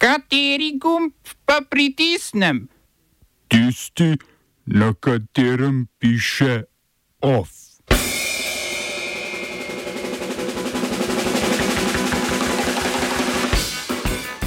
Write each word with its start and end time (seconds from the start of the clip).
Kateri 0.00 0.78
gumb 0.80 1.12
pa 1.44 1.60
pritisnem? 1.70 2.68
Tisti, 3.48 4.16
na 4.66 4.94
katerem 4.94 5.88
piše 5.98 6.62
OF. 7.20 7.48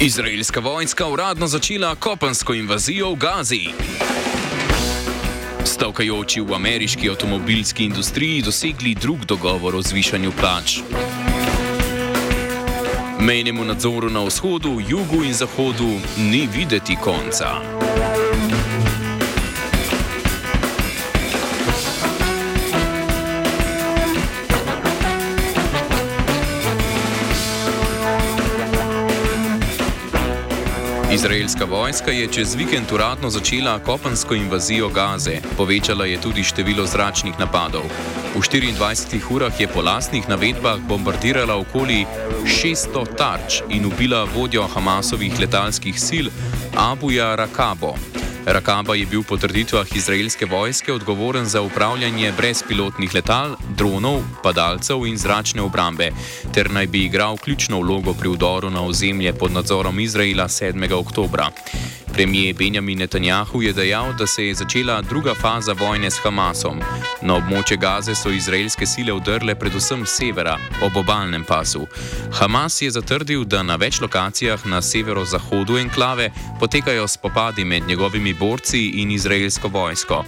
Izraelska 0.00 0.60
vojska 0.60 1.06
uradno 1.08 1.46
začela 1.46 1.94
kopensko 1.94 2.54
invazijo 2.54 3.12
v 3.12 3.16
Gazi. 3.16 3.68
Stavkajoči 5.64 6.40
v 6.40 6.54
ameriški 6.54 7.10
avtomobilski 7.10 7.84
industriji 7.84 8.42
dosegli 8.42 8.94
drug 8.94 9.24
dogovor 9.24 9.76
o 9.76 9.82
zvišanju 9.82 10.32
plač. 10.40 10.78
Mejnemu 13.24 13.64
nadzoru 13.64 14.10
na 14.10 14.24
vzhodu, 14.24 14.80
jugu 14.80 15.24
in 15.24 15.32
zahodu 15.32 16.00
ni 16.18 16.46
videti 16.46 16.96
konca. 16.96 17.60
Izraelska 31.14 31.64
vojska 31.64 32.10
je 32.10 32.26
čez 32.32 32.54
vikend 32.54 32.92
uradno 32.92 33.30
začela 33.30 33.78
kopensko 33.78 34.34
invazijo 34.34 34.88
Gaze, 34.88 35.38
povečala 35.56 36.06
je 36.06 36.20
tudi 36.20 36.42
število 36.42 36.86
zračnih 36.86 37.38
napadov. 37.38 37.82
V 38.34 38.38
24 38.38 39.20
urah 39.30 39.60
je 39.60 39.68
po 39.68 39.82
lastnih 39.82 40.28
navedbah 40.28 40.80
bombardirala 40.80 41.54
okoli 41.54 42.06
600 42.42 43.16
tarč 43.16 43.62
in 43.70 43.86
ubila 43.86 44.26
vodjo 44.34 44.66
Hamasovih 44.66 45.40
letalskih 45.40 46.00
sil 46.06 46.26
Abuja 46.76 47.36
Rakabo. 47.36 47.94
Rakaba 48.46 48.94
je 48.94 49.06
bil 49.06 49.22
po 49.22 49.36
trditvah 49.36 49.96
izraelske 49.96 50.46
vojske 50.46 50.92
odgovoren 50.92 51.44
za 51.44 51.62
upravljanje 51.62 52.32
brezpilotnih 52.36 53.14
letal, 53.14 53.56
dronov, 53.76 54.20
padalcev 54.42 55.06
in 55.06 55.16
zračne 55.16 55.62
obrambe, 55.62 56.10
ter 56.52 56.70
naj 56.70 56.86
bi 56.86 57.04
igral 57.04 57.36
ključno 57.36 57.80
vlogo 57.80 58.14
pri 58.14 58.28
vdoru 58.28 58.70
na 58.70 58.84
ozemlje 58.84 59.32
pod 59.32 59.52
nadzorom 59.52 60.00
Izraela 60.00 60.48
7. 60.48 60.92
oktobra. 60.92 61.50
Premijer 62.14 62.54
Benjamin 62.54 62.98
Netanjahu 62.98 63.62
je 63.62 63.72
dejal, 63.72 64.12
da 64.12 64.26
se 64.26 64.46
je 64.46 64.54
začela 64.54 65.02
druga 65.02 65.34
faza 65.34 65.72
vojne 65.72 66.10
s 66.10 66.20
Hamasom. 66.22 66.78
Na 67.22 67.34
območje 67.34 67.76
Gaze 67.76 68.14
so 68.14 68.30
izraelske 68.30 68.86
sile 68.86 69.12
vdrle 69.12 69.54
predvsem 69.58 70.04
z 70.06 70.10
severa, 70.10 70.54
ob 70.82 70.96
obalnem 70.96 71.44
pasu. 71.44 71.86
Hamas 72.38 72.82
je 72.82 72.90
zatrdil, 72.90 73.42
da 73.44 73.62
na 73.62 73.74
več 73.76 73.98
lokacijah 74.00 74.62
na 74.66 74.82
severozahodu 74.82 75.78
enklave 75.78 76.30
potekajo 76.60 77.08
spopadi 77.08 77.64
med 77.64 77.88
njegovimi 77.88 78.34
borci 78.34 78.84
in 79.02 79.10
izraelsko 79.10 79.68
vojsko. 79.68 80.24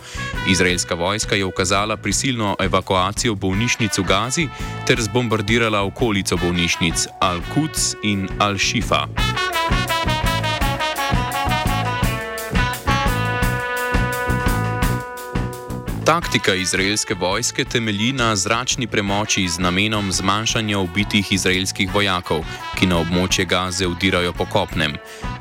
Izraelska 0.51 0.95
vojska 0.95 1.37
je 1.37 1.45
ukazala 1.45 1.97
prisilno 1.97 2.57
evakuacijo 2.61 3.35
bolnišnic 3.35 3.99
v 3.99 4.03
Gazi 4.03 4.49
ter 4.87 5.03
zbombardirala 5.03 5.87
okolico 5.87 6.37
bolnišnic 6.37 7.07
Al-Quds 7.21 7.95
in 8.03 8.29
Al-Shifa. 8.39 9.26
Taktika 16.07 16.55
izraelske 16.55 17.15
vojske 17.15 17.65
temelji 17.65 18.13
na 18.13 18.37
zračni 18.37 18.87
premoči 18.87 19.49
z 19.49 19.59
namenom 19.59 20.13
zmanjšanja 20.13 20.79
ubitih 20.79 21.33
izraelskih 21.33 21.95
vojakov, 21.95 22.45
ki 22.79 22.87
na 22.87 23.01
območje 23.03 23.45
Gaze 23.45 23.89
vdirajo 23.91 24.31
po 24.33 24.47
kopnem. 24.47 24.95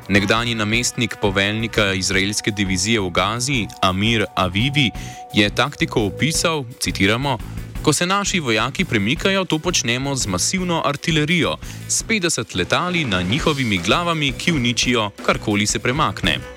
Nekdani 0.08 0.54
namestnik 0.54 1.14
poveljnika 1.22 1.92
izraelske 1.94 2.50
divizije 2.50 3.00
v 3.00 3.10
Gazi, 3.10 3.66
Amir 3.80 4.24
Avivi, 4.34 4.90
je 5.34 5.50
taktiko 5.50 6.02
opisal, 6.10 6.64
citiramo, 6.80 7.38
Ko 7.82 7.92
se 7.92 8.06
naši 8.06 8.40
vojaki 8.40 8.84
premikajo, 8.84 9.44
to 9.44 9.58
počnemo 9.58 10.14
z 10.16 10.26
masivno 10.26 10.82
artilerijo, 10.84 11.56
s 11.88 12.04
50 12.04 12.56
letali 12.56 13.04
na 13.04 13.22
njihovimi 13.22 13.78
glavami, 13.78 14.32
ki 14.32 14.52
uničijo 14.52 15.10
karkoli 15.26 15.66
se 15.66 15.78
premakne. 15.78 16.55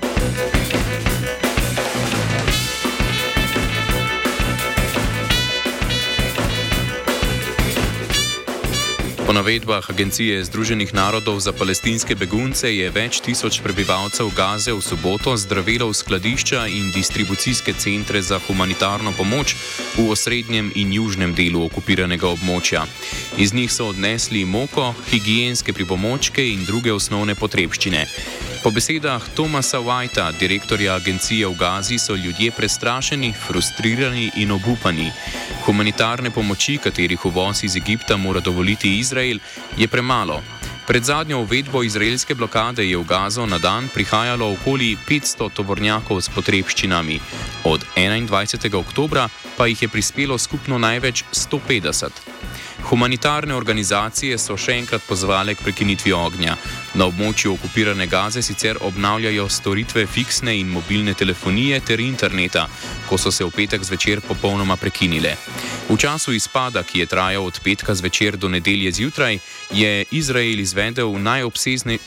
Po 9.29 9.33
navedbah 9.33 9.85
Agencije 9.89 10.41
Združenih 10.41 10.89
narodov 10.89 11.37
za 11.37 11.53
palestinske 11.53 12.17
begunce 12.17 12.65
je 12.65 12.89
več 12.89 13.21
tisoč 13.21 13.59
prebivalcev 13.61 14.33
Gaze 14.33 14.73
v 14.73 14.81
soboto 14.81 15.37
zdravilo 15.37 15.85
v 15.85 15.93
skladišča 15.93 16.65
in 16.65 16.89
distribucijske 16.89 17.77
centre 17.77 18.25
za 18.25 18.41
humanitarno 18.41 19.13
pomoč 19.13 19.53
v 19.93 20.09
osrednjem 20.09 20.73
in 20.73 20.89
južnem 20.97 21.37
delu 21.37 21.61
okupiranega 21.69 22.25
območja. 22.25 22.89
Iz 23.37 23.53
njih 23.53 23.69
so 23.69 23.93
odnesli 23.93 24.49
moko, 24.49 24.97
higijenske 25.13 25.77
pripomočke 25.77 26.41
in 26.41 26.65
druge 26.65 26.89
osnovne 26.89 27.37
potrebščine. 27.37 28.07
Po 28.63 28.73
besedah 28.73 29.23
Tomasa 29.37 29.77
Whitea, 29.79 30.33
direktorja 30.39 30.97
agencije 30.97 31.47
v 31.47 31.55
Gazi, 31.55 32.01
so 32.01 32.17
ljudje 32.17 32.51
prestrašeni, 32.51 33.29
frustrirani 33.31 34.31
in 34.41 34.51
obupani. 34.51 35.11
Humanitarne 35.63 36.31
pomoči, 36.31 36.75
katerih 36.77 37.25
uvoz 37.25 37.63
iz 37.63 37.77
Egipta 37.77 38.17
mora 38.17 38.39
dovoliti 38.39 38.97
Izrael, 38.99 39.18
je 39.77 39.87
premalo. 39.87 40.41
Pred 40.89 41.03
zadnjo 41.03 41.39
uvedbo 41.39 41.83
izraelske 41.83 42.35
blokade 42.35 42.81
je 42.89 42.97
v 42.97 43.03
Gazo 43.03 43.45
na 43.45 43.59
dan 43.59 43.89
prihajalo 43.93 44.51
okoli 44.51 44.97
500 45.09 45.49
tovornjakov 45.53 46.21
s 46.21 46.29
potrebščinami, 46.33 47.19
od 47.63 47.85
21. 47.95 48.75
oktobra 48.75 49.29
pa 49.57 49.67
jih 49.67 49.81
je 49.81 49.87
prispelo 49.87 50.37
skupno 50.37 50.77
največ 50.77 51.23
150. 51.33 52.09
Humanitarne 52.89 53.53
organizacije 53.55 54.37
so 54.37 54.57
še 54.57 54.79
enkrat 54.79 55.03
pozvale 55.05 55.53
k 55.55 55.61
prekinitvi 55.61 56.13
ognja. 56.15 56.55
Na 56.97 57.05
območju 57.05 57.53
okupirane 57.53 58.07
Gaze 58.07 58.41
sicer 58.41 58.79
obnavljajo 58.81 59.49
storitve 59.49 60.07
fiksne 60.07 60.55
in 60.57 60.71
mobilne 60.73 61.13
telefonije 61.13 61.79
ter 61.85 61.99
interneta, 61.99 62.65
ko 63.09 63.17
so 63.17 63.31
se 63.31 63.45
v 63.45 63.51
petek 63.53 63.83
zvečer 63.83 64.21
popolnoma 64.25 64.75
prekinile. 64.75 65.35
V 65.89 65.97
času 65.97 66.37
izpada, 66.37 66.85
ki 66.85 67.01
je 67.01 67.05
trajal 67.09 67.41
od 67.49 67.57
petka 67.65 67.97
zvečer 67.97 68.37
do 68.37 68.45
nedelje 68.45 68.91
zjutraj, 68.91 69.41
je 69.73 70.05
Izrael 70.11 70.61
izvedel 70.61 71.09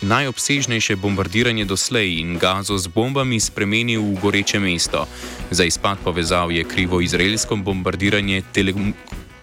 najobsežnejše 0.03 0.97
bombardiranje 0.97 1.65
doslej 1.67 2.23
in 2.23 2.39
Gazo 2.39 2.79
z 2.79 2.87
bombami 2.87 3.43
spremenil 3.43 3.99
v 3.99 4.23
goreče 4.23 4.63
mesto. 4.63 5.11
Za 5.51 5.67
izpad 5.67 5.99
povezav 5.99 6.53
je 6.55 6.63
krivo 6.65 7.01
izraelsko 7.03 7.57
bombardiranje 7.57 8.43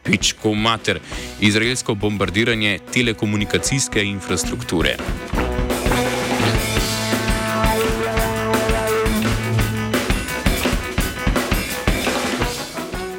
pičko 0.04 0.56
mater, 0.56 1.00
izraelsko 1.44 1.96
bombardiranje 1.96 2.80
telekomunikacijske 2.94 4.04
infrastrukture. 4.04 4.96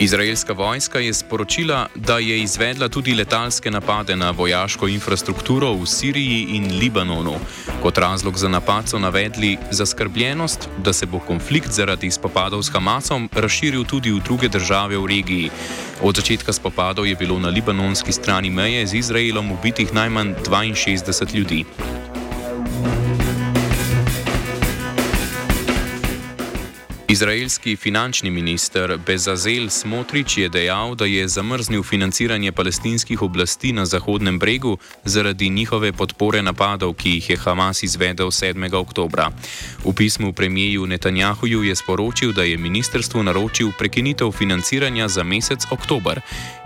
Izraelska 0.01 0.53
vojska 0.53 0.99
je 0.99 1.15
sporočila, 1.15 1.87
da 1.95 2.19
je 2.19 2.43
izvedla 2.43 2.89
tudi 2.89 3.15
letalske 3.15 3.71
napade 3.71 4.17
na 4.17 4.31
vojaško 4.31 4.89
infrastrukturo 4.89 5.73
v 5.73 5.87
Siriji 5.87 6.47
in 6.51 6.79
Libanonu. 6.79 7.35
Kot 7.83 7.99
razlog 7.99 8.39
za 8.39 8.49
napad 8.49 8.89
so 8.89 8.99
navedli 8.99 9.59
zaskrbljenost, 9.71 10.69
da 10.79 10.93
se 10.93 11.07
bo 11.07 11.19
konflikt 11.19 11.73
zaradi 11.73 12.11
spopadov 12.11 12.63
s 12.63 12.73
Hamasom 12.73 13.29
razširil 13.33 13.85
tudi 13.85 14.11
v 14.11 14.25
druge 14.25 14.49
države 14.49 14.99
v 14.99 15.07
regiji. 15.07 15.51
Od 16.03 16.17
začetka 16.17 16.53
spopadov 16.53 17.07
je 17.07 17.15
bilo 17.15 17.39
na 17.39 17.49
libanonski 17.49 18.13
strani 18.13 18.51
meje 18.51 18.87
z 18.87 18.95
Izraelom 18.95 19.53
ubitih 19.53 19.95
najmanj 19.95 20.35
62 20.49 21.35
ljudi. 21.35 21.65
Izraelski 27.11 27.77
finančni 27.77 28.31
minister 28.31 28.99
Bezazel 29.07 29.69
Smotrič 29.71 30.37
je 30.39 30.49
dejal, 30.49 30.95
da 30.95 31.05
je 31.05 31.29
zamrznil 31.29 31.83
financiranje 31.83 32.53
palestinskih 32.53 33.23
oblasti 33.23 33.73
na 33.73 33.87
Zahodnem 33.87 34.39
bregu 34.39 34.79
zaradi 35.05 35.49
njihove 35.49 35.93
podpore 35.93 36.43
napadov, 36.43 36.95
ki 36.95 37.11
jih 37.11 37.31
je 37.31 37.37
Hamas 37.37 37.83
izvedel 37.83 38.27
7. 38.27 38.75
oktober. 38.75 39.27
V 39.85 39.95
pismu 39.95 40.33
premijeju 40.33 40.87
Netanjahuju 40.87 41.63
je 41.63 41.77
sporočil, 41.77 42.33
da 42.33 42.43
je 42.43 42.57
ministrstvo 42.57 43.23
naročil 43.23 43.73
prekinitev 43.79 44.31
financiranja 44.31 45.09
za 45.09 45.23
mesec 45.23 45.67
oktober. 45.71 46.21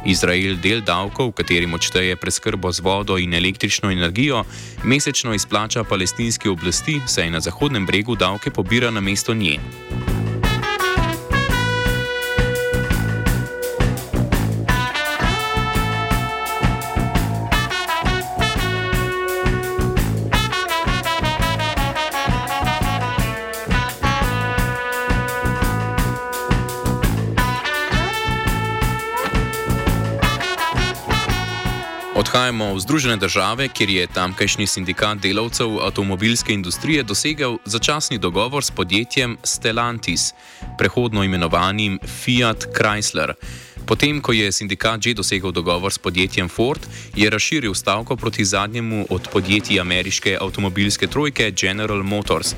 Izrael 0.05 0.57
del 0.61 0.81
davkov, 0.81 1.33
katerim 1.33 1.75
odšteje 1.75 2.17
preskrbo 2.17 2.73
z 2.73 2.81
vodo 2.81 3.19
in 3.19 3.35
električno 3.35 3.91
energijo, 3.91 4.45
mesečno 4.85 5.35
izplača 5.35 5.85
palestinski 5.85 6.49
oblasti, 6.49 7.01
saj 7.07 7.31
na 7.31 7.41
Zahodnem 7.41 7.87
bregu 7.87 8.15
davke 8.15 8.51
pobira 8.51 8.91
na 8.91 9.01
mesto 9.01 9.35
nje. 9.35 9.59
Gremo 32.55 32.79
v 32.79 32.87
Združene 32.87 33.17
države, 33.19 33.67
kjer 33.69 33.91
je 33.91 34.07
tamkajšnji 34.07 34.67
sindikat 34.67 35.19
delavcev 35.19 35.81
avtomobilske 35.83 36.53
industrije 36.55 37.03
dosegel 37.03 37.57
začasni 37.65 38.19
dogovor 38.19 38.65
s 38.65 38.71
podjetjem 38.71 39.37
Stellantis, 39.43 40.31
prehodno 40.79 41.25
imenovanim 41.25 41.99
Fiat 42.07 42.69
Chrysler. 42.71 43.35
Potem, 43.87 44.21
ko 44.23 44.33
je 44.33 44.53
sindikat 44.53 45.03
že 45.03 45.19
dosegel 45.19 45.51
dogovor 45.51 45.93
s 45.93 45.99
podjetjem 45.99 46.49
Ford, 46.49 46.79
je 47.17 47.31
razširil 47.31 47.75
stavko 47.75 48.17
proti 48.17 48.45
zadnjemu 48.45 49.07
od 49.11 49.29
podjetij 49.33 49.81
ameriške 49.81 50.39
avtomobilske 50.41 51.07
trojke 51.07 51.51
General 51.51 52.03
Motors. 52.03 52.55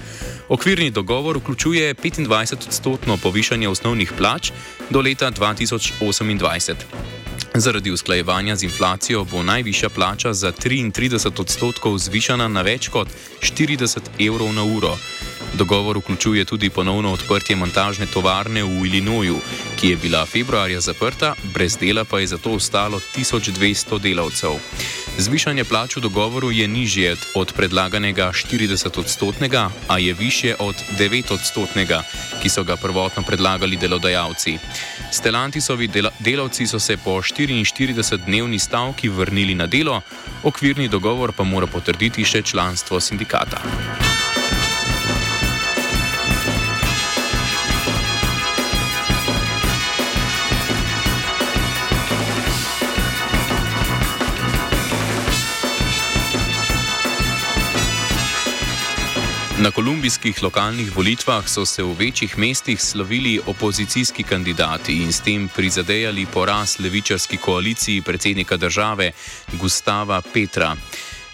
Okvirni 0.49 0.91
dogovor 0.91 1.39
vključuje 1.39 1.95
25-odstotno 1.95 3.17
povišanje 3.17 3.69
osnovnih 3.69 4.13
plač 4.13 4.53
do 4.91 5.01
leta 5.01 5.31
2028. 5.31 7.16
Zaradi 7.59 7.91
usklajevanja 7.91 8.57
z 8.57 8.63
inflacijo 8.63 9.25
bo 9.25 9.43
najvišja 9.43 9.89
plača 9.89 10.33
za 10.33 10.53
33 10.53 11.41
odstotkov 11.41 11.99
zvišana 11.99 12.49
na 12.49 12.63
več 12.63 12.89
kot 12.89 13.09
40 13.41 13.99
evrov 14.19 14.53
na 14.53 14.65
uro. 14.65 14.93
Dogovor 15.55 15.99
vključuje 15.99 16.45
tudi 16.45 16.71
ponovno 16.71 17.13
odprtje 17.13 17.57
montažne 17.57 18.07
tovarne 18.07 18.65
v 18.65 18.87
Illinoisu, 18.87 19.41
ki 19.81 19.89
je 19.89 19.97
bila 19.97 20.27
februarja 20.27 20.81
zaprta, 20.81 21.35
brez 21.55 21.77
dela 21.81 22.05
pa 22.05 22.21
je 22.21 22.27
zato 22.27 22.53
ostalo 22.53 23.01
1200 23.17 24.01
delavcev. 24.01 24.61
Zvišanje 25.17 25.65
plač 25.65 25.97
v 25.97 26.05
dogovoru 26.05 26.53
je 26.53 26.69
nižje 26.69 27.17
od 27.35 27.53
predlaganega 27.57 28.29
40-odstotnega, 28.37 29.73
a 29.89 29.99
je 29.99 30.13
više 30.13 30.55
od 30.61 30.77
9-odstotnega, 31.01 32.03
ki 32.43 32.49
so 32.49 32.65
ga 32.65 32.77
prvotno 32.77 33.23
predlagali 33.25 33.81
delodajalci. 33.81 34.59
Stelantisovi 35.13 35.89
del 35.89 36.13
delavci 36.21 36.67
so 36.67 36.79
se 36.79 36.97
po 36.97 37.17
44-dnevni 37.25 38.59
stavki 38.59 39.09
vrnili 39.09 39.55
na 39.55 39.67
delo, 39.67 40.03
okvirni 40.45 40.89
dogovor 40.89 41.33
pa 41.33 41.45
mora 41.45 41.67
potrditi 41.67 42.25
še 42.25 42.43
članstvo 42.43 43.01
sindikata. 43.01 43.65
Na 59.59 59.71
kolumbijskih 59.71 60.43
lokalnih 60.43 60.97
volitvah 60.97 61.49
so 61.49 61.65
se 61.65 61.83
v 61.83 61.95
večjih 61.99 62.39
mestih 62.39 62.83
slovili 62.83 63.41
opozicijski 63.47 64.23
kandidati 64.23 64.93
in 65.03 65.13
s 65.13 65.21
tem 65.21 65.49
prizadejali 65.49 66.27
poraz 66.27 66.77
levičarski 66.79 67.37
koaliciji 67.37 68.03
predsednika 68.03 68.57
države 68.57 69.13
Gustava 69.53 70.23
Petra. 70.33 70.77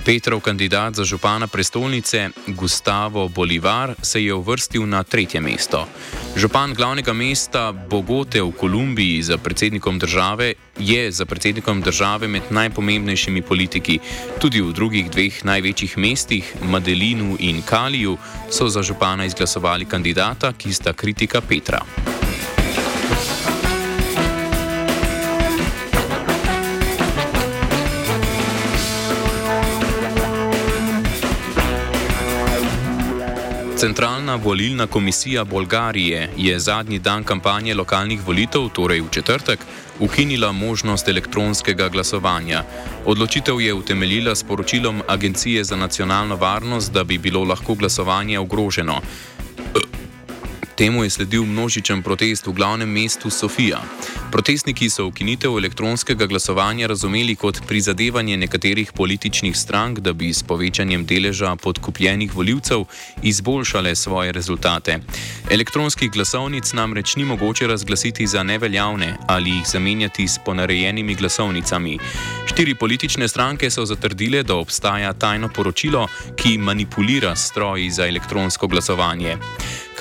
Petrov 0.04 0.40
kandidat 0.40 0.94
za 0.94 1.04
župana 1.04 1.46
prestolnice 1.46 2.30
Gustavo 2.46 3.28
Bolivar 3.28 3.94
se 4.02 4.24
je 4.24 4.34
uvrstil 4.34 4.86
na 4.86 5.02
tretje 5.02 5.40
mesto. 5.40 5.88
Župan 6.32 6.72
glavnega 6.72 7.12
mesta 7.12 7.72
Bogote 7.72 8.40
v 8.40 8.52
Kolumbiji 8.56 9.22
za 9.22 9.36
predsednikom 9.38 9.98
države 9.98 10.54
je 10.78 11.12
za 11.12 11.24
predsednikom 11.24 11.80
države 11.80 12.28
med 12.28 12.42
najpomembnejšimi 12.50 13.42
politiki. 13.42 13.98
Tudi 14.40 14.60
v 14.60 14.72
drugih 14.72 15.10
dveh 15.10 15.44
največjih 15.44 15.98
mestih, 15.98 16.54
Madelinu 16.64 17.36
in 17.38 17.62
Kaliju, 17.62 18.16
so 18.50 18.68
za 18.68 18.82
župana 18.82 19.24
izglasovali 19.24 19.84
kandidata, 19.84 20.52
ki 20.52 20.72
sta 20.72 20.92
kritika 20.92 21.40
Petra. 21.40 21.84
Centralna 33.82 34.34
volilna 34.34 34.86
komisija 34.86 35.44
Bolgarije 35.44 36.30
je 36.36 36.58
zadnji 36.58 36.98
dan 36.98 37.24
kampanje 37.24 37.74
lokalnih 37.74 38.26
volitev, 38.26 38.68
torej 38.68 39.00
v 39.00 39.08
četrtek, 39.10 39.58
ukinila 39.98 40.52
možnost 40.52 41.08
elektronskega 41.08 41.88
glasovanja. 41.88 42.62
Odločitev 43.06 43.60
je 43.60 43.74
utemeljila 43.74 44.34
s 44.34 44.42
poročilom 44.42 45.02
Agencije 45.08 45.64
za 45.64 45.76
nacionalno 45.76 46.36
varnost, 46.36 46.92
da 46.92 47.04
bi 47.04 47.18
bilo 47.18 47.44
lahko 47.44 47.74
glasovanje 47.74 48.38
ogroženo. 48.38 49.00
Temu 50.76 51.04
je 51.04 51.10
sledil 51.10 51.44
množičen 51.44 52.02
protest 52.02 52.46
v 52.46 52.52
glavnem 52.52 52.88
mestu 52.88 53.30
Sofija. 53.30 53.82
Protestniki 54.32 54.86
so 54.90 55.04
ukinitev 55.06 55.58
elektronskega 55.58 56.26
glasovanja 56.26 56.86
razumeli 56.86 57.34
kot 57.36 57.58
prizadevanje 57.68 58.36
nekaterih 58.36 58.92
političnih 58.96 59.56
strank, 59.56 59.98
da 59.98 60.12
bi 60.12 60.32
s 60.32 60.42
povečanjem 60.42 61.04
deleža 61.06 61.56
podkupljenih 61.56 62.36
voljivcev 62.36 62.84
izboljšale 63.22 63.94
svoje 63.96 64.32
rezultate. 64.32 64.98
Elektronskih 65.50 66.10
glasovnic 66.10 66.72
namreč 66.72 67.16
ni 67.16 67.24
mogoče 67.24 67.66
razglasiti 67.66 68.26
za 68.26 68.42
neveljavne 68.42 69.16
ali 69.26 69.50
jih 69.50 69.66
zamenjati 69.66 70.28
s 70.28 70.38
ponarejenimi 70.44 71.14
glasovnicami. 71.14 71.98
Štiri 72.46 72.74
politične 72.74 73.28
stranke 73.28 73.70
so 73.70 73.84
zatrdile, 73.84 74.42
da 74.42 74.56
obstaja 74.56 75.12
tajno 75.12 75.48
poročilo, 75.48 76.08
ki 76.36 76.58
manipulira 76.58 77.36
stroji 77.36 77.90
za 77.90 78.08
elektronsko 78.08 78.66
glasovanje. 78.66 79.36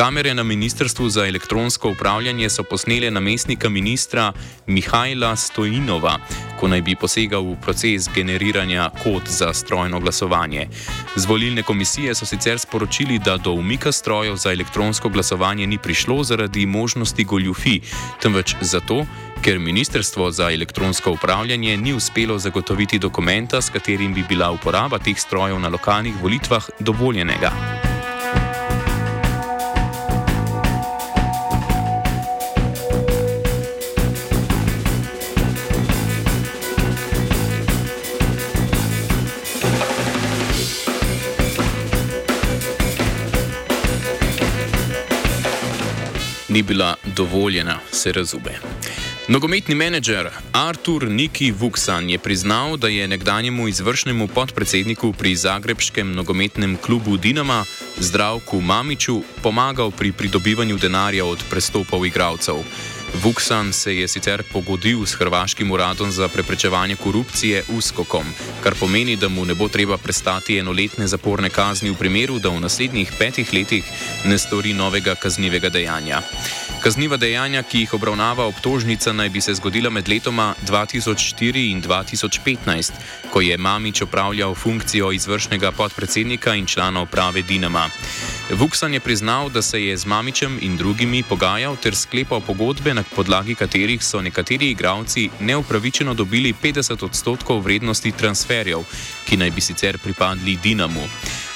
Kamere 0.02 0.34
na 0.34 0.44
Ministrstvu 0.44 1.10
za 1.10 1.28
elektronsko 1.28 1.90
upravljanje 1.90 2.50
so 2.50 2.64
posnele 2.64 3.12
namestnika 3.12 3.70
ministra 3.70 4.34
Mihajla 4.68 5.36
Stojinova, 5.36 6.18
ko 6.60 6.68
naj 6.68 6.82
bi 6.82 6.96
posegal 6.96 7.44
v 7.46 7.56
proces 7.62 8.08
generiranja 8.16 8.90
kod 9.04 9.22
za 9.30 9.54
strojno 9.54 10.00
glasovanje. 10.00 10.68
Z 11.16 11.26
volilne 11.26 11.64
komisije 11.64 12.16
so 12.16 12.26
sicer 12.26 12.60
sporočili, 12.60 13.20
da 13.20 13.38
do 13.38 13.52
umika 13.52 13.92
strojev 13.92 14.36
za 14.36 14.52
elektronsko 14.52 15.10
glasovanje 15.10 15.68
ni 15.68 15.78
prišlo 15.78 16.24
zaradi 16.24 16.66
možnosti 16.66 17.24
goljufi, 17.24 17.80
temveč 18.22 18.56
zato, 18.62 19.06
ker 19.42 19.60
Ministrstvo 19.60 20.32
za 20.32 20.52
elektronsko 20.52 21.12
upravljanje 21.12 21.78
ni 21.78 21.94
uspelo 21.94 22.40
zagotoviti 22.40 23.00
dokumenta, 23.00 23.62
s 23.62 23.70
katerim 23.70 24.14
bi 24.14 24.26
bila 24.30 24.52
uporaba 24.52 25.00
teh 25.00 25.20
strojev 25.20 25.60
na 25.60 25.70
lokalnih 25.70 26.14
volitvah 26.22 26.70
dovoljenega. 26.80 27.91
Ni 46.52 46.62
bila 46.62 46.96
dovoljena, 47.16 47.80
se 47.92 48.12
razume. 48.12 48.60
Nogometni 49.28 49.76
menedžer 49.76 50.30
Artur 50.54 51.08
Niki 51.10 51.52
Vuksan 51.52 52.10
je 52.10 52.18
priznal, 52.18 52.78
da 52.78 52.88
je 52.88 53.08
nekdanjemu 53.08 53.68
izvršnemu 53.68 54.28
podpredsedniku 54.28 55.14
pri 55.14 55.36
Zagrebskem 55.36 56.12
nogometnem 56.16 56.78
klubu 56.78 57.18
Dinama 57.18 57.64
Zdravku 58.00 58.62
Mamiču 58.62 59.22
pomagal 59.44 59.92
pri 59.92 60.12
pridobivanju 60.12 60.78
denarja 60.78 61.26
od 61.26 61.40
prestopov 61.50 62.06
igralcev. 62.06 62.56
Vuksan 63.14 63.74
se 63.74 63.96
je 63.96 64.08
sicer 64.08 64.44
pogodil 64.44 65.06
s 65.06 65.14
Hrvaškim 65.14 65.72
uradom 65.72 66.12
za 66.12 66.28
preprečevanje 66.28 66.96
korupcije 66.96 67.64
USKOKom, 67.68 68.26
kar 68.64 68.76
pomeni, 68.80 69.16
da 69.16 69.30
mu 69.30 69.46
ne 69.46 69.54
bo 69.54 69.68
treba 69.68 69.98
prestati 69.98 70.58
enoletne 70.58 71.08
zaporne 71.08 71.50
kazni 71.50 71.90
v 71.90 71.96
primeru, 71.96 72.40
da 72.40 72.50
v 72.50 72.60
naslednjih 72.60 73.12
petih 73.20 73.54
letih 73.54 73.84
ne 74.26 74.38
stori 74.38 74.74
novega 74.74 75.16
kaznivega 75.16 75.70
dejanja. 75.70 76.22
Kazniva 76.82 77.18
dejanja, 77.18 77.64
ki 77.64 77.84
jih 77.84 77.94
obravnava 77.94 78.48
obtožnica, 78.48 79.14
naj 79.14 79.30
bi 79.30 79.42
se 79.42 79.54
zgodila 79.54 79.90
med 79.90 80.08
letoma 80.10 80.56
2004 80.66 81.68
in 81.72 81.82
2015, 81.82 82.92
ko 83.30 83.42
je 83.42 83.58
Mamič 83.58 84.02
opravljal 84.02 84.56
funkcijo 84.56 85.12
izvršnega 85.12 85.72
podpredsednika 85.72 86.56
in 86.56 86.66
člana 86.66 87.02
uprave 87.02 87.42
Dinama. 87.42 87.90
Vuksan 88.52 88.94
je 88.94 89.00
priznal, 89.00 89.50
da 89.50 89.62
se 89.62 89.84
je 89.84 89.98
z 89.98 90.06
Mamičem 90.06 90.58
in 90.62 90.78
drugimi 90.78 91.24
pogajal 91.24 91.76
ter 91.76 91.96
sklepal 91.96 92.42
pogodbe, 92.42 92.94
na 92.94 93.04
podlagi 93.16 93.56
katerih 93.56 94.04
so 94.04 94.22
nekateri 94.22 94.70
igralci 94.70 95.30
neupravičeno 95.40 96.14
dobili 96.14 96.54
50 96.64 97.06
odstotkov 97.06 97.62
vrednosti 97.62 98.12
transferjev, 98.12 98.84
ki 99.26 99.38
naj 99.38 99.52
bi 99.52 99.62
sicer 99.62 99.98
pripadli 99.98 100.58
Dinamu. 100.64 101.08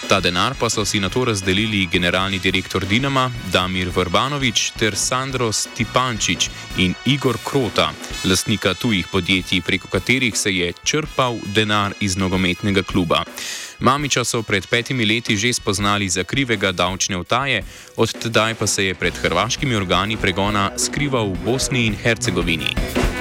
Ta 0.07 0.19
denar 0.19 0.53
pa 0.59 0.69
so 0.69 0.85
si 0.85 0.99
na 0.99 1.09
to 1.09 1.25
razdelili 1.25 1.85
generalni 1.91 2.39
direktor 2.39 2.85
Dinama 2.85 3.31
Damir 3.51 3.89
Vrbanovič 3.89 4.71
ter 4.77 4.95
Sandro 4.95 5.51
Stipančič 5.51 6.49
in 6.77 6.93
Igor 7.05 7.37
Krota, 7.43 7.91
lastnika 8.25 8.73
tujih 8.73 9.07
podjetij, 9.11 9.61
preko 9.61 9.87
katerih 9.87 10.37
se 10.37 10.55
je 10.55 10.73
črpal 10.83 11.39
denar 11.45 11.93
iz 11.99 12.17
nogometnega 12.17 12.83
kluba. 12.83 13.23
Mamiča 13.79 14.23
so 14.23 14.43
pred 14.43 14.67
petimi 14.67 15.05
leti 15.05 15.37
že 15.37 15.53
spoznali 15.53 16.09
za 16.09 16.23
krivega 16.23 16.71
davčne 16.71 17.17
vtaje, 17.17 17.63
od 17.95 18.13
tedaj 18.13 18.53
pa 18.55 18.67
se 18.67 18.85
je 18.85 18.93
pred 18.95 19.13
hrvaškimi 19.13 19.75
organi 19.75 20.17
pregona 20.17 20.71
skrival 20.77 21.27
v 21.33 21.37
Bosni 21.45 21.85
in 21.85 21.95
Hercegovini. 21.95 23.14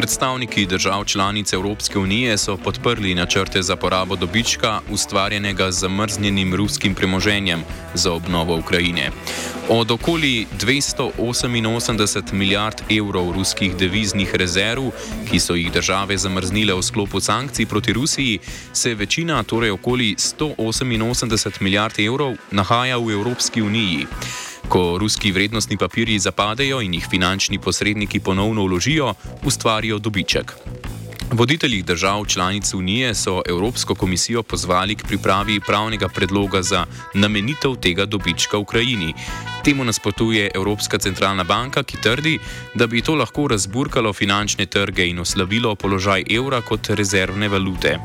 Predstavniki 0.00 0.66
držav 0.66 1.04
članic 1.04 1.52
Evropske 1.52 1.98
unije 1.98 2.38
so 2.38 2.56
podprli 2.56 3.14
načrte 3.14 3.62
za 3.62 3.76
porabo 3.76 4.16
dobička, 4.16 4.80
ustvarjenega 4.90 5.72
z 5.72 5.80
zamrznjenim 5.80 6.54
ruskim 6.54 6.94
premoženjem 6.94 7.60
za 7.94 8.12
obnovo 8.12 8.56
Ukrajine. 8.58 9.10
Od 9.68 9.90
okoli 9.90 10.46
288 10.60 12.32
milijard 12.32 12.82
evrov 12.90 13.32
ruskih 13.32 13.76
deviznih 13.76 14.34
rezerv, 14.34 14.82
ki 15.30 15.40
so 15.40 15.54
jih 15.54 15.72
države 15.72 16.18
zamrznile 16.18 16.74
v 16.74 16.82
sklopu 16.82 17.20
sankcij 17.20 17.66
proti 17.66 17.92
Rusiji, 17.92 18.38
se 18.72 18.94
večina, 18.94 19.42
torej 19.42 19.70
okoli 19.70 20.14
188 20.18 21.60
milijard 21.60 22.00
evrov, 22.00 22.36
nahaja 22.50 22.98
v 22.98 23.10
Evropski 23.10 23.62
uniji. 23.62 24.06
Ko 24.70 24.98
ruski 24.98 25.32
vrednostni 25.32 25.76
papirji 25.76 26.18
zapadejo 26.18 26.78
in 26.80 26.94
jih 26.94 27.06
finančni 27.10 27.58
posredniki 27.58 28.20
ponovno 28.20 28.62
vložijo, 28.64 29.14
ustvarijo 29.42 29.98
dobiček. 29.98 30.54
Voditelji 31.32 31.82
držav 31.82 32.26
članic 32.26 32.74
Unije 32.74 33.14
so 33.14 33.42
Evropsko 33.46 33.94
komisijo 33.94 34.42
pozvali 34.42 34.94
k 34.94 35.06
pripravi 35.06 35.60
pravnega 35.66 36.08
predloga 36.08 36.62
za 36.62 36.86
namenitev 37.14 37.74
tega 37.74 38.06
dobička 38.06 38.58
Ukrajini. 38.58 39.14
Temu 39.64 39.84
nasprotuje 39.84 40.50
Evropska 40.54 40.98
centralna 40.98 41.44
banka, 41.44 41.82
ki 41.82 41.96
trdi, 42.02 42.38
da 42.74 42.86
bi 42.86 43.02
to 43.02 43.14
lahko 43.14 43.48
razburkalo 43.48 44.12
finančne 44.12 44.66
trge 44.66 45.06
in 45.06 45.18
oslabilo 45.18 45.74
položaj 45.74 46.24
evra 46.30 46.60
kot 46.60 46.88
rezervne 46.88 47.48
valute. 47.48 47.98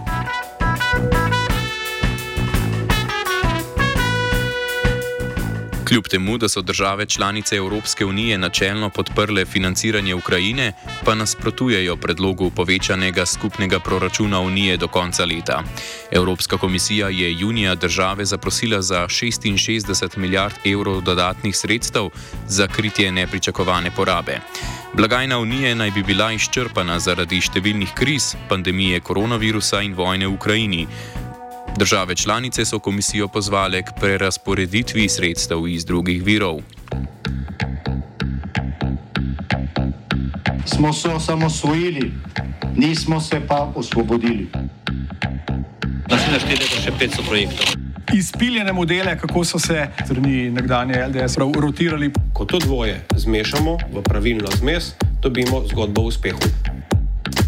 Kljub 5.87 6.07
temu, 6.07 6.37
da 6.37 6.49
so 6.49 6.61
države 6.61 7.05
članice 7.05 7.55
Evropske 7.55 8.05
unije 8.05 8.37
načelno 8.37 8.89
podprle 8.89 9.45
financiranje 9.45 10.15
Ukrajine, 10.15 10.73
pa 11.05 11.15
nasprotujejo 11.15 11.95
predlogu 11.95 12.49
povečanega 12.49 13.25
skupnega 13.25 13.79
proračuna 13.79 14.39
Unije 14.39 14.77
do 14.77 14.87
konca 14.87 15.25
leta. 15.25 15.63
Evropska 16.11 16.57
komisija 16.57 17.09
je 17.09 17.39
junija 17.39 17.75
države 17.75 18.25
zaprosila 18.25 18.81
za 18.81 19.07
66 19.07 20.17
milijard 20.17 20.55
evrov 20.65 21.01
dodatnih 21.01 21.57
sredstev 21.57 22.09
za 22.47 22.67
kritje 22.67 23.11
nepričakovane 23.11 23.91
porabe. 23.91 24.39
Blagajna 24.93 25.39
Unije 25.39 25.75
naj 25.75 25.91
bi 25.91 26.03
bila 26.03 26.31
izčrpana 26.31 26.99
zaradi 26.99 27.41
številnih 27.41 27.93
kriz, 27.95 28.35
pandemije 28.49 28.99
koronavirusa 28.99 29.81
in 29.81 29.93
vojne 29.93 30.27
v 30.27 30.33
Ukrajini. 30.33 30.87
Države 31.77 32.15
članice 32.15 32.65
so 32.65 32.79
komisijo 32.79 33.27
pozvale 33.27 33.81
k 33.81 33.85
prerasporeditvi 33.99 35.09
sredstev 35.09 35.67
iz 35.67 35.85
drugih 35.85 36.23
virov. 36.23 36.59
Smo 40.65 40.93
se 40.93 41.09
osamosvojili, 41.09 42.11
nismo 42.75 43.21
se 43.21 43.41
pa 43.47 43.71
osvobodili. 43.75 44.47
Naslednje 46.09 46.39
število 46.39 46.75
je 46.75 46.81
še 46.81 46.91
500 46.91 47.27
projektov. 47.27 47.67
Izpiljene 48.13 48.73
modele, 48.73 49.17
kako 49.19 49.43
so 49.43 49.59
se 49.59 49.87
strani 50.05 50.51
nekdanje 50.51 51.07
LDS 51.07 51.37
rotirali. 51.37 52.11
Ko 52.33 52.45
to 52.45 52.59
dvoje 52.59 53.05
zmešamo 53.15 53.77
v 53.93 54.01
pravilno 54.01 54.47
zmes, 54.59 54.93
dobimo 55.21 55.63
zgodbo 55.67 56.01
o 56.01 56.05
uspehu. 56.05 56.39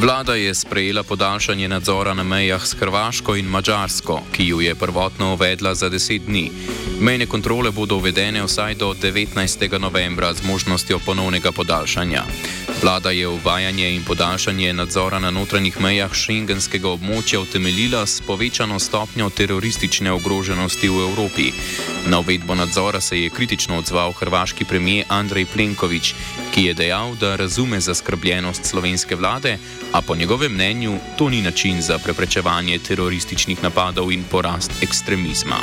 Vlada 0.00 0.34
je 0.34 0.54
sprejela 0.54 1.02
podaljšanje 1.02 1.68
nadzora 1.68 2.14
na 2.14 2.22
mejah 2.22 2.66
s 2.66 2.74
Hrvaško 2.74 3.36
in 3.36 3.44
Mačarsko, 3.44 4.22
ki 4.32 4.46
ju 4.46 4.60
je 4.60 4.74
prvotno 4.74 5.32
uvedla 5.32 5.74
za 5.74 5.88
deset 5.88 6.22
dni. 6.22 6.50
Mejne 7.00 7.26
kontrole 7.26 7.70
bodo 7.70 7.96
uvedene 7.96 8.42
vsaj 8.42 8.74
do 8.74 8.94
19. 8.94 9.78
novembra 9.78 10.32
z 10.32 10.42
možnostjo 10.46 10.98
ponovnega 11.06 11.52
podaljšanja. 11.52 12.24
Vlada 12.82 13.10
je 13.10 13.28
uvajanje 13.28 13.94
in 13.94 14.04
podaljšanje 14.04 14.72
nadzora 14.72 15.18
na 15.18 15.30
notranjih 15.30 15.80
mejah 15.80 16.14
šengenskega 16.14 16.88
območja 16.88 17.40
utemeljila 17.42 18.06
s 18.06 18.22
povečano 18.24 18.78
stopnjo 18.80 19.28
teroristične 19.30 20.12
ogroženosti 20.12 20.88
v 20.88 21.02
Evropi. 21.10 21.50
Na 22.08 22.18
uvedbo 22.24 22.54
nadzora 22.54 23.00
se 23.00 23.20
je 23.20 23.30
kritično 23.30 23.78
odzval 23.78 24.12
hrvaški 24.12 24.64
premijer 24.64 25.04
Andrej 25.08 25.46
Plenković, 25.52 26.14
ki 26.54 26.64
je 26.64 26.74
dejal, 26.74 27.14
da 27.20 27.36
razume 27.36 27.80
zaskrbljenost 27.80 28.64
slovenske 28.64 29.16
vlade, 29.16 29.58
a 29.92 30.00
po 30.02 30.16
njegovem 30.16 30.52
mnenju 30.52 30.98
to 31.18 31.28
ni 31.28 31.42
način 31.42 31.82
za 31.82 31.98
preprečevanje 31.98 32.78
terorističnih 32.78 33.62
napadov 33.62 34.12
in 34.12 34.24
porast 34.30 34.72
ekstremizma. 34.82 35.60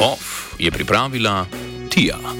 OF 0.00 0.54
je 0.58 0.70
pripravila 0.70 1.46
Tija. 1.90 2.39